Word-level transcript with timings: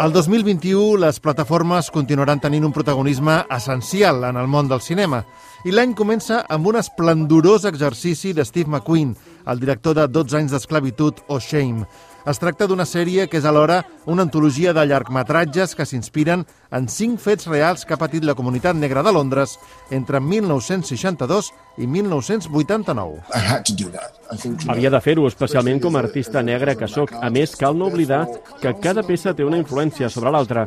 El 0.00 0.12
2021 0.12 0.96
les 1.02 1.18
plataformes 1.20 1.90
continuaran 1.92 2.40
tenint 2.40 2.64
un 2.64 2.72
protagonisme 2.72 3.42
essencial 3.52 4.24
en 4.24 4.38
el 4.40 4.48
món 4.48 4.70
del 4.70 4.80
cinema 4.80 5.20
i 5.68 5.72
l'any 5.74 5.92
comença 5.96 6.42
amb 6.48 6.70
un 6.70 6.78
esplendorós 6.80 7.66
exercici 7.68 8.32
de 8.32 8.44
Steve 8.44 8.70
McQueen, 8.70 9.14
el 9.46 9.60
director 9.60 9.96
de 9.98 10.08
12 10.08 10.40
anys 10.40 10.56
d'esclavitud 10.56 11.20
o 11.28 11.38
Shame. 11.40 11.84
Es 12.24 12.38
tracta 12.40 12.64
d'una 12.64 12.86
sèrie 12.88 13.26
que 13.28 13.36
és 13.36 13.44
alhora 13.44 13.82
una 14.08 14.24
antologia 14.24 14.72
de 14.72 14.84
llargmetratges 14.88 15.74
que 15.76 15.84
s'inspiren 15.84 16.46
en 16.74 16.86
cinc 16.88 17.20
fets 17.20 17.44
reals 17.50 17.84
que 17.84 17.92
ha 17.94 18.00
patit 18.00 18.24
la 18.24 18.34
comunitat 18.38 18.76
negra 18.80 19.02
de 19.04 19.12
Londres 19.12 19.58
entre 19.92 20.20
1962 20.24 21.52
i 21.76 21.86
1989. 21.86 23.20
I 23.34 23.38
had 23.38 23.64
to 23.68 23.74
do 23.76 23.90
that. 23.90 24.16
I 24.32 24.36
think 24.36 24.62
you 24.62 24.66
know, 24.66 24.74
Havia 24.74 24.90
de 24.90 25.00
fer-ho, 25.04 25.26
especialment 25.28 25.82
com 25.82 25.96
a 25.96 26.02
artista 26.04 26.42
negre 26.42 26.76
que 26.78 26.88
sóc. 26.88 27.12
A 27.20 27.28
més, 27.30 27.54
cal 27.60 27.76
no 27.76 27.90
oblidar 27.90 28.24
que 28.62 28.72
cada 28.82 29.04
peça 29.06 29.34
té 29.34 29.44
una 29.44 29.58
influència 29.60 30.08
sobre 30.10 30.32
l'altra. 30.34 30.64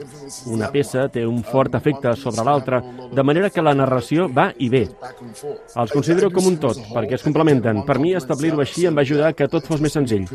Una 0.52 0.70
peça 0.72 1.08
té 1.12 1.26
un 1.26 1.42
fort 1.48 1.76
efecte 1.80 2.14
sobre 2.20 2.46
l'altra, 2.46 2.82
de 3.12 3.24
manera 3.24 3.50
que 3.50 3.64
la 3.64 3.74
narració 3.76 4.28
va 4.30 4.52
i 4.60 4.70
ve. 4.70 4.86
Els 5.74 5.96
considero 5.96 6.30
com 6.32 6.52
un 6.52 6.60
tot, 6.62 6.80
perquè 6.94 7.18
es 7.18 7.26
complementen. 7.26 7.84
Per 7.88 7.98
mi, 8.04 8.14
establir-ho 8.20 8.62
així 8.64 8.86
em 8.88 8.96
va 8.96 9.08
ajudar 9.08 9.34
que 9.34 9.50
tot 9.52 9.68
fos 9.68 9.84
més 9.84 9.96
senzill. 9.98 10.28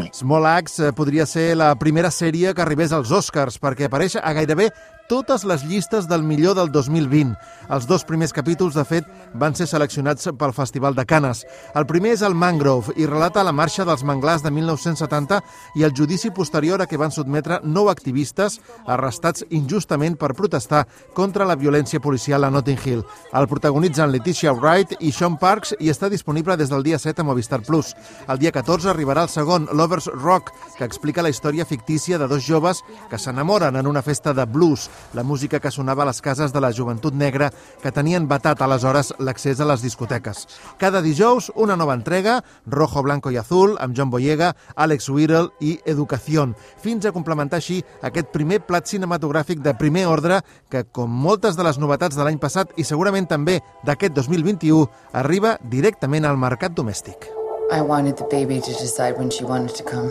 Me. 0.00 0.10
Small 0.16 0.48
Axe 0.48 0.88
eh, 0.88 0.94
podria 0.96 1.26
ser 1.28 1.52
la 1.60 1.74
primera 1.78 2.10
sèrie 2.14 2.54
que 2.56 2.64
arribés 2.64 2.94
als 2.96 3.12
Oscars 3.14 3.60
perquè 3.60 3.88
apareix 3.88 4.16
a 4.16 4.32
gairebé 4.36 4.70
totes 5.10 5.42
les 5.42 5.64
llistes 5.66 6.06
del 6.06 6.22
millor 6.22 6.54
del 6.54 6.70
2020. 6.70 7.34
Els 7.74 7.86
dos 7.90 8.04
primers 8.06 8.30
capítols, 8.30 8.76
de 8.78 8.84
fet, 8.86 9.06
van 9.34 9.56
ser 9.58 9.66
seleccionats 9.66 10.28
pel 10.38 10.52
Festival 10.54 10.94
de 10.94 11.02
Canes. 11.02 11.42
El 11.74 11.86
primer 11.90 12.12
és 12.14 12.22
el 12.22 12.36
Mangrove 12.38 12.94
i 12.94 13.08
relata 13.10 13.42
la 13.42 13.50
marxa 13.50 13.82
dels 13.86 14.04
manglars 14.06 14.44
de 14.46 14.52
1970 14.54 15.40
i 15.80 15.82
el 15.86 15.94
judici 15.98 16.30
posterior 16.30 16.78
a 16.78 16.86
què 16.86 16.98
van 17.00 17.10
sotmetre 17.10 17.58
nou 17.64 17.90
activistes 17.90 18.60
arrestats 18.86 19.42
injustament 19.50 20.14
per 20.14 20.30
protestar 20.38 20.84
contra 21.14 21.48
la 21.48 21.58
violència 21.58 21.98
policial 21.98 22.46
a 22.46 22.52
Notting 22.54 22.78
Hill. 22.84 23.02
El 23.34 23.50
protagonitzen 23.50 24.14
Leticia 24.14 24.54
Wright 24.54 24.94
i 25.00 25.10
Sean 25.10 25.40
Parks 25.42 25.74
i 25.80 25.90
està 25.90 26.06
disponible 26.12 26.54
des 26.56 26.70
del 26.70 26.86
dia 26.86 27.02
7 27.02 27.24
a 27.24 27.26
Movistar 27.26 27.64
Plus. 27.66 27.96
El 28.28 28.38
dia 28.38 28.54
14 28.54 28.92
arribarà 28.94 29.26
el 29.26 29.34
segon, 29.34 29.66
Lovers 29.74 30.06
Rock, 30.14 30.54
que 30.78 30.86
explica 30.86 31.26
la 31.26 31.34
història 31.34 31.66
fictícia 31.66 32.18
de 32.18 32.30
dos 32.30 32.46
joves 32.46 32.84
que 33.10 33.18
s'enamoren 33.18 33.74
en 33.74 33.90
una 33.90 34.06
festa 34.06 34.34
de 34.34 34.46
blues, 34.46 34.86
la 35.12 35.22
música 35.22 35.60
que 35.60 35.70
sonava 35.70 36.02
a 36.04 36.06
les 36.06 36.20
cases 36.20 36.52
de 36.52 36.60
la 36.60 36.72
joventut 36.72 37.14
negra 37.14 37.50
que 37.82 37.92
tenien 37.92 38.28
vetat 38.28 38.62
aleshores 38.62 39.12
l'accés 39.18 39.60
a 39.60 39.66
les 39.68 39.82
discoteques. 39.82 40.46
Cada 40.78 41.02
dijous, 41.02 41.50
una 41.54 41.76
nova 41.76 41.94
entrega, 41.94 42.40
Rojo, 42.66 43.02
Blanco 43.02 43.30
i 43.30 43.36
Azul, 43.36 43.76
amb 43.80 43.96
John 43.96 44.10
Boyega, 44.10 44.54
Alex 44.76 45.08
Whittle 45.08 45.50
i 45.60 45.78
Educación, 45.84 46.54
fins 46.82 47.06
a 47.06 47.12
complementar 47.12 47.60
així 47.60 47.80
aquest 48.02 48.30
primer 48.34 48.60
plat 48.66 48.86
cinematogràfic 48.86 49.60
de 49.64 49.74
primer 49.74 50.06
ordre 50.06 50.40
que, 50.70 50.84
com 50.84 51.10
moltes 51.10 51.56
de 51.56 51.66
les 51.66 51.78
novetats 51.78 52.16
de 52.16 52.24
l'any 52.24 52.38
passat 52.38 52.72
i 52.76 52.84
segurament 52.84 53.28
també 53.30 53.60
d'aquest 53.86 54.16
2021, 54.16 54.86
arriba 55.12 55.56
directament 55.62 56.26
al 56.26 56.40
mercat 56.40 56.76
domèstic. 56.76 57.30
I 57.70 57.82
wanted 57.82 58.16
the 58.16 58.26
baby 58.30 58.60
to 58.60 58.72
decide 58.72 59.16
when 59.16 59.30
she 59.30 59.44
wanted 59.44 59.76
to 59.76 59.84
come. 59.84 60.10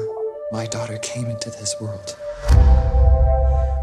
My 0.51 0.65
daughter 0.65 0.97
came 0.99 1.29
into 1.29 1.49
this 1.49 1.75
world. 1.81 2.78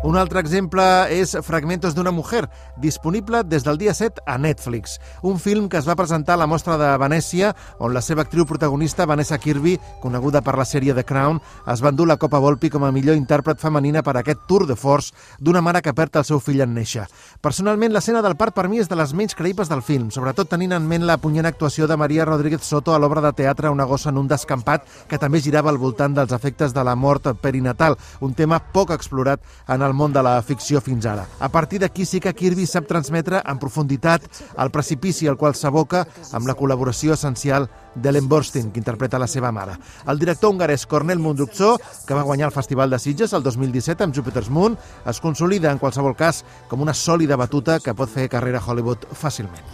Un 0.04 0.14
altre 0.20 0.38
exemple 0.38 0.82
és 1.10 1.32
Fragmentos 1.42 1.94
d'una 1.96 2.12
mujer, 2.12 2.44
disponible 2.76 3.40
des 3.48 3.64
del 3.64 3.78
dia 3.80 3.94
7 3.94 4.20
a 4.26 4.36
Netflix. 4.38 5.00
Un 5.22 5.40
film 5.40 5.70
que 5.72 5.78
es 5.80 5.88
va 5.88 5.96
presentar 5.96 6.34
a 6.34 6.42
la 6.42 6.46
mostra 6.46 6.76
de 6.76 6.90
Venècia, 7.00 7.54
on 7.80 7.94
la 7.94 8.02
seva 8.04 8.22
actriu 8.22 8.44
protagonista, 8.46 9.06
Vanessa 9.08 9.38
Kirby, 9.38 9.78
coneguda 10.02 10.42
per 10.44 10.54
la 10.60 10.66
sèrie 10.68 10.94
The 10.94 11.04
Crown, 11.08 11.40
es 11.72 11.82
va 11.82 11.90
endur 11.90 12.06
la 12.06 12.18
Copa 12.20 12.38
Volpi 12.38 12.70
com 12.70 12.84
a 12.84 12.92
millor 12.92 13.16
intèrpret 13.16 13.58
femenina 13.58 14.02
per 14.04 14.18
aquest 14.20 14.44
tour 14.46 14.66
de 14.68 14.76
force 14.76 15.14
d'una 15.40 15.64
mare 15.64 15.82
que 15.82 15.96
perd 15.96 16.20
el 16.20 16.28
seu 16.28 16.44
fill 16.44 16.60
en 16.60 16.76
néixer. 16.76 17.08
Personalment, 17.40 17.96
l'escena 17.96 18.22
del 18.22 18.36
part 18.36 18.54
per 18.54 18.68
mi 18.68 18.78
és 18.84 18.92
de 18.92 19.00
les 19.00 19.16
menys 19.16 19.34
creïbles 19.34 19.72
del 19.72 19.82
film, 19.82 20.12
sobretot 20.12 20.52
tenint 20.52 20.76
en 20.76 20.86
ment 20.86 21.08
la 21.08 21.18
punyent 21.18 21.48
actuació 21.48 21.88
de 21.88 21.96
Maria 21.96 22.28
Rodríguez 22.28 22.62
Soto 22.62 22.94
a 22.94 23.00
l'obra 23.00 23.24
de 23.24 23.32
teatre 23.32 23.72
Una 23.72 23.88
gossa 23.88 24.12
en 24.12 24.20
un 24.20 24.28
descampat, 24.28 24.84
que 25.08 25.18
també 25.18 25.40
girava 25.40 25.72
al 25.72 25.80
voltant 25.80 26.14
dels 26.14 26.36
efectes 26.36 26.76
de 26.76 26.84
la 26.84 26.94
mort 26.94 27.32
perinatal, 27.40 27.96
un 28.20 28.36
tema 28.36 28.60
poc 28.60 28.92
explorat 28.92 29.40
en 29.66 29.82
el 29.82 29.95
món 29.96 30.12
de 30.12 30.22
la 30.22 30.36
ficció 30.44 30.80
fins 30.84 31.06
ara. 31.08 31.24
A 31.40 31.48
partir 31.48 31.80
d'aquí 31.80 32.04
sí 32.06 32.20
que 32.20 32.34
Kirby 32.36 32.66
sap 32.68 32.86
transmetre 32.86 33.40
en 33.42 33.58
profunditat 33.58 34.28
el 34.56 34.70
precipici 34.70 35.26
al 35.26 35.38
qual 35.40 35.56
s'aboca 35.56 36.04
amb 36.36 36.46
la 36.46 36.54
col·laboració 36.58 37.16
essencial 37.16 37.68
d'Ellen 37.96 38.28
Burstyn, 38.28 38.70
que 38.72 38.80
interpreta 38.80 39.18
la 39.18 39.26
seva 39.26 39.52
mare. 39.52 39.78
El 40.06 40.20
director 40.20 40.52
hongarès 40.52 40.86
Cornel 40.86 41.18
Mundruczó, 41.18 41.76
que 42.06 42.14
va 42.14 42.26
guanyar 42.28 42.50
el 42.50 42.54
Festival 42.54 42.90
de 42.90 43.00
Sitges 43.00 43.32
el 43.32 43.42
2017 43.42 44.04
amb 44.04 44.14
Jupiter's 44.14 44.50
Moon, 44.50 44.76
es 45.06 45.20
consolida 45.20 45.72
en 45.72 45.80
qualsevol 45.80 46.16
cas 46.16 46.44
com 46.68 46.84
una 46.84 46.94
sòlida 46.94 47.36
batuta 47.40 47.80
que 47.80 47.96
pot 47.96 48.12
fer 48.12 48.28
carrera 48.28 48.60
a 48.60 48.66
Hollywood 48.66 49.08
fàcilment. 49.16 49.64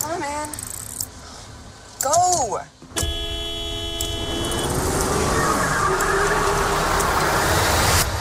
Come 0.00 0.14
on, 0.14 0.20
man. 0.20 0.48
Go! 2.02 2.60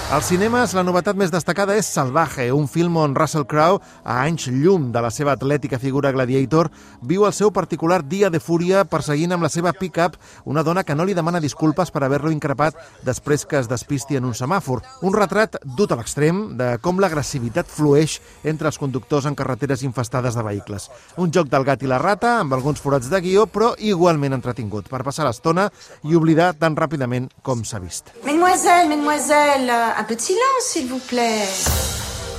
Als 0.10 0.26
cinemes, 0.26 0.72
la 0.74 0.82
novetat 0.82 1.14
més 1.14 1.30
destacada 1.30 1.76
és 1.78 1.86
Salvaje, 1.86 2.48
un 2.50 2.64
film 2.66 2.96
on 2.98 3.12
Russell 3.14 3.44
Crowe, 3.46 3.78
a 4.02 4.16
anys 4.24 4.48
llum 4.50 4.88
de 4.90 5.04
la 5.06 5.12
seva 5.14 5.36
atlètica 5.38 5.78
figura 5.78 6.10
Gladiator, 6.10 6.72
viu 7.06 7.28
el 7.28 7.34
seu 7.38 7.52
particular 7.54 8.00
dia 8.02 8.32
de 8.34 8.42
fúria 8.42 8.82
perseguint 8.90 9.36
amb 9.36 9.46
la 9.46 9.52
seva 9.54 9.70
pick-up 9.70 10.16
una 10.50 10.64
dona 10.66 10.82
que 10.84 10.96
no 10.98 11.06
li 11.06 11.14
demana 11.14 11.38
disculpes 11.40 11.94
per 11.94 12.02
haver-lo 12.02 12.32
increpat 12.34 12.80
després 13.06 13.46
que 13.46 13.60
es 13.60 13.70
despisti 13.70 14.18
en 14.18 14.26
un 14.26 14.34
semàfor. 14.34 14.82
Un 15.06 15.14
retrat 15.14 15.60
dut 15.78 15.94
a 15.94 16.00
l'extrem 16.00 16.58
de 16.58 16.72
com 16.82 16.98
l'agressivitat 16.98 17.70
flueix 17.70 18.18
entre 18.42 18.74
els 18.74 18.82
conductors 18.82 19.30
en 19.30 19.38
carreteres 19.38 19.86
infestades 19.86 20.34
de 20.34 20.48
vehicles. 20.50 20.90
Un 21.22 21.30
joc 21.30 21.54
del 21.54 21.70
gat 21.70 21.86
i 21.86 21.92
la 21.94 22.02
rata, 22.02 22.40
amb 22.40 22.58
alguns 22.58 22.82
forats 22.82 23.14
de 23.14 23.22
guió, 23.22 23.46
però 23.46 23.76
igualment 23.78 24.34
entretingut, 24.34 24.90
per 24.90 25.06
passar 25.06 25.30
l'estona 25.30 25.70
i 26.02 26.18
oblidar 26.18 26.56
tan 26.58 26.74
ràpidament 26.74 27.30
com 27.46 27.62
s'ha 27.62 27.78
vist. 27.78 28.10
Mesdemoiselles, 28.26 28.90
mesdemoiselles, 28.90 29.99
un 30.00 30.04
peu 30.06 30.16
de 30.16 30.22
silence, 30.22 30.64
s'il 30.72 30.88
vous 30.88 31.00
plaît. 31.00 31.44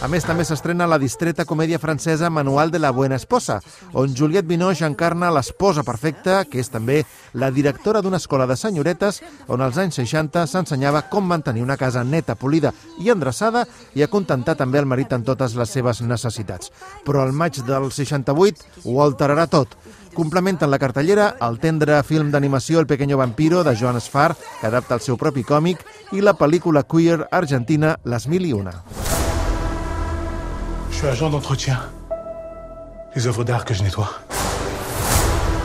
A 0.00 0.08
més, 0.08 0.24
també 0.24 0.46
s'estrena 0.48 0.86
la 0.88 0.96
distreta 0.96 1.44
comèdia 1.44 1.76
francesa 1.78 2.30
Manual 2.32 2.70
de 2.72 2.78
la 2.80 2.88
Buena 2.90 3.18
Esposa, 3.20 3.58
on 3.92 4.14
Juliette 4.16 4.48
Binoche 4.48 4.86
encarna 4.88 5.28
l'esposa 5.28 5.84
perfecta, 5.84 6.38
que 6.48 6.56
és 6.62 6.72
també 6.72 7.02
la 7.34 7.50
directora 7.52 8.00
d'una 8.00 8.16
escola 8.16 8.46
de 8.48 8.56
senyoretes 8.56 9.20
on 9.52 9.60
als 9.60 9.76
anys 9.76 10.00
60 10.00 10.46
s'ensenyava 10.48 11.04
com 11.12 11.28
mantenir 11.28 11.60
una 11.60 11.76
casa 11.76 12.00
neta, 12.00 12.32
polida 12.32 12.72
i 13.04 13.12
endreçada 13.12 13.66
i 13.92 14.00
acontentar 14.00 14.56
també 14.56 14.80
el 14.80 14.88
marit 14.88 15.12
en 15.12 15.26
totes 15.28 15.52
les 15.60 15.68
seves 15.68 16.00
necessitats. 16.00 16.72
Però 17.04 17.20
al 17.20 17.36
maig 17.36 17.60
del 17.68 17.92
68 17.92 18.88
ho 18.88 19.02
alterarà 19.04 19.50
tot. 19.52 19.76
Complementen 20.14 20.70
la 20.70 20.78
cartellera 20.82 21.36
el 21.46 21.58
tendre 21.62 22.00
film 22.02 22.32
d'animació 22.32 22.80
El 22.80 22.88
pequeño 22.90 23.16
vampiro 23.20 23.62
de 23.62 23.76
Joan 23.78 24.00
Sfar, 24.00 24.34
que 24.60 24.66
adapta 24.66 24.96
el 24.98 25.04
seu 25.04 25.16
propi 25.16 25.44
còmic, 25.46 25.84
i 26.12 26.20
la 26.20 26.34
pel·lícula 26.34 26.82
queer 26.82 27.28
argentina 27.30 27.94
Les 28.04 28.26
mil 28.26 28.46
i 28.46 28.52
una. 28.52 28.74
Je 30.90 30.96
suis 30.98 31.08
agent 31.08 31.30
d'entretien. 31.30 31.78
Les 33.14 33.26
œuvres 33.26 33.44
d'art 33.44 33.64
que 33.64 33.74
je 33.74 33.82
nettoie. 33.82 34.10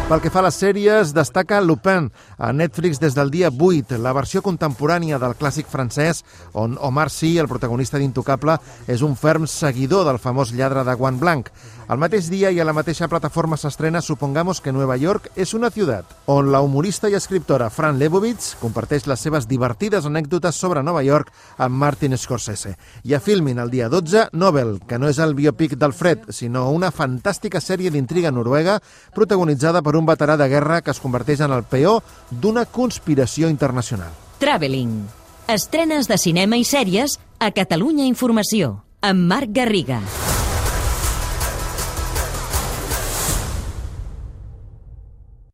Pel 0.06 0.22
que 0.22 0.30
fa 0.30 0.38
a 0.44 0.46
les 0.46 0.58
sèries, 0.62 1.16
destaca 1.18 1.58
Lupin, 1.66 2.12
a 2.38 2.52
Netflix 2.54 3.00
des 3.02 3.16
del 3.18 3.32
dia 3.34 3.50
8, 3.50 3.98
la 3.98 4.12
versió 4.14 4.44
contemporània 4.46 5.18
del 5.18 5.34
clàssic 5.34 5.66
francès, 5.66 6.22
on 6.54 6.76
Omar 6.78 7.08
Sy, 7.10 7.40
el 7.42 7.50
protagonista 7.50 7.98
d'Intocable, 7.98 8.60
és 8.86 9.02
un 9.02 9.16
ferm 9.18 9.48
seguidor 9.50 10.06
del 10.06 10.22
famós 10.22 10.52
lladre 10.54 10.84
de 10.86 10.94
guant 10.94 11.18
blanc. 11.18 11.50
Al 11.90 11.98
mateix 12.02 12.30
dia 12.30 12.50
i 12.54 12.60
a 12.62 12.66
la 12.66 12.74
mateixa 12.74 13.06
plataforma 13.10 13.58
s'estrena 13.58 14.02
Supongamos 14.02 14.62
que 14.62 14.72
Nueva 14.74 14.96
York 14.98 15.32
és 15.36 15.56
una 15.58 15.70
ciutat, 15.70 16.06
on 16.30 16.52
la 16.54 16.62
humorista 16.62 17.10
i 17.10 17.18
escriptora 17.18 17.72
Fran 17.74 17.98
Lebowitz 17.98 18.56
comparteix 18.62 19.06
les 19.10 19.22
seves 19.22 19.46
divertides 19.50 20.06
anècdotes 20.06 20.58
sobre 20.58 20.82
Nova 20.86 21.02
York 21.06 21.30
amb 21.58 21.78
Martin 21.82 22.18
Scorsese. 22.18 22.76
I 23.06 23.14
a 23.14 23.20
Filmin 23.20 23.62
el 23.62 23.70
dia 23.74 23.90
12, 23.90 24.30
Nobel, 24.34 24.80
que 24.86 24.98
no 24.98 25.10
és 25.10 25.18
el 25.22 25.34
biopic 25.38 25.78
d'Alfred, 25.78 26.30
sinó 26.30 26.72
una 26.74 26.90
fantàstica 26.94 27.62
sèrie 27.62 27.94
d'intriga 27.94 28.34
noruega 28.34 28.80
protagonitzada 29.14 29.82
per 29.96 30.02
un 30.02 30.08
veterà 30.08 30.36
de 30.36 30.50
guerra 30.52 30.82
que 30.84 30.92
es 30.92 31.00
converteix 31.00 31.42
en 31.46 31.54
el 31.56 31.64
peó 31.64 32.02
d'una 32.30 32.66
conspiració 32.66 33.48
internacional. 33.50 34.12
Traveling. 34.40 35.06
Estrenes 35.48 36.10
de 36.12 36.20
cinema 36.20 36.60
i 36.60 36.68
sèries 36.68 37.20
a 37.40 37.52
Catalunya 37.52 38.06
Informació. 38.06 38.82
amb 39.06 39.28
Marc 39.30 39.52
Garriga. 39.54 40.02